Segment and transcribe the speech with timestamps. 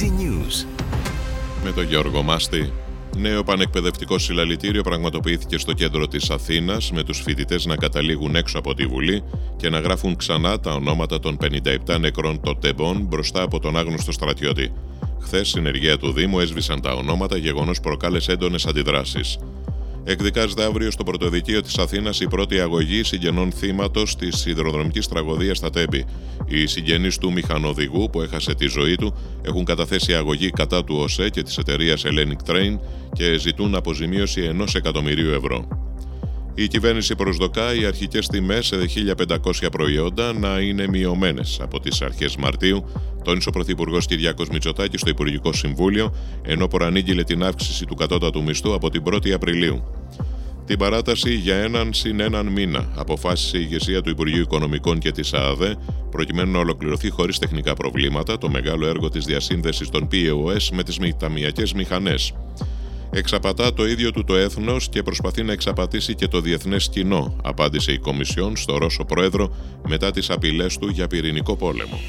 [0.00, 0.66] Easy News.
[1.64, 2.72] Με τον Γιώργο Μάστη.
[3.16, 8.74] Νέο πανεκπαιδευτικό συλλαλητήριο πραγματοποιήθηκε στο κέντρο της Αθήνας με τους φοιτητές να καταλήγουν έξω από
[8.74, 9.22] τη Βουλή
[9.56, 11.36] και να γράφουν ξανά τα ονόματα των
[11.86, 14.72] 57 νεκρών των τεμπών μπροστά από τον άγνωστο στρατιώτη.
[15.20, 19.38] Χθες, συνεργεία του Δήμου έσβησαν τα ονόματα, γεγονός προκάλεσε έντονες αντιδράσεις.
[20.04, 25.70] Εκδικάζεται αύριο στο πρωτοδικείο της Αθήνας η πρώτη αγωγή συγγενών θύματος της υδροδρομική τραγωδίας στα
[25.70, 26.04] Τέμπη.
[26.46, 31.28] Οι συγγενείς του μηχανοδηγού που έχασε τη ζωή του έχουν καταθέσει αγωγή κατά του ΟΣΕ
[31.28, 32.78] και της εταιρείας Hellenic Train
[33.12, 35.89] και ζητούν αποζημίωση ενός εκατομμυρίου ευρώ.
[36.54, 39.36] Η κυβέρνηση προσδοκά οι αρχικές τιμές σε 1.500
[39.70, 42.84] προϊόντα να είναι μειωμένες από τις αρχές Μαρτίου,
[43.24, 48.74] τόνισε ο Πρωθυπουργός Κυριάκος Μητσοτάκης στο Υπουργικό Συμβούλιο, ενώ προανήγγειλε την αύξηση του κατώτατου μισθού
[48.74, 49.84] από την 1η Απριλίου.
[50.66, 55.32] Την παράταση για έναν συν έναν μήνα αποφάσισε η ηγεσία του Υπουργείου Οικονομικών και της
[55.32, 55.76] ΑΑΔΕ,
[56.10, 60.98] προκειμένου να ολοκληρωθεί χωρίς τεχνικά προβλήματα το μεγάλο έργο της διασύνδεσης των POS με τις
[61.18, 62.32] ταμιακές μηχανές
[63.12, 67.92] εξαπατά το ίδιο του το έθνος και προσπαθεί να εξαπατήσει και το διεθνές κοινό, απάντησε
[67.92, 69.54] η Κομισιόν στο Ρώσο Πρόεδρο
[69.88, 72.00] μετά τις απειλές του για πυρηνικό πόλεμο.